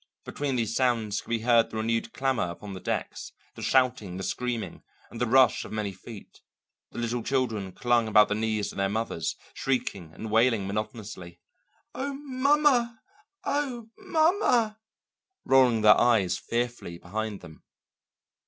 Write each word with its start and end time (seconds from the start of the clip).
Between 0.25 0.55
these 0.55 0.73
sounds 0.75 1.21
could 1.21 1.29
be 1.29 1.39
heard 1.41 1.69
the 1.69 1.77
renewed 1.77 2.11
clamour 2.11 2.49
upon 2.49 2.73
the 2.73 2.79
decks, 2.79 3.33
the 3.53 3.61
shouting, 3.61 4.17
the 4.17 4.23
screaming, 4.23 4.81
and 5.11 5.21
the 5.21 5.27
rush 5.27 5.63
of 5.63 5.71
many 5.71 5.91
feet; 5.91 6.41
the 6.89 6.97
little 6.97 7.21
children 7.21 7.71
clung 7.71 8.07
about 8.07 8.27
the 8.27 8.33
knees 8.33 8.71
of 8.71 8.79
their 8.79 8.89
mothers, 8.89 9.35
shrieking 9.53 10.11
and 10.15 10.31
wailing 10.31 10.65
monotonously, 10.65 11.39
"Oh, 11.93 12.13
ma_ma_ 12.19 12.97
oh, 13.43 13.91
ma_ma_!" 14.03 14.77
rolling 15.45 15.81
their 15.81 16.01
eyes 16.01 16.35
fearfully 16.35 16.97
behind 16.97 17.41
them. 17.41 17.61